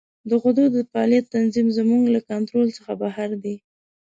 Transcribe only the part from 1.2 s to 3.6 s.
تنظیم زموږ له کنترول څخه بهر دی.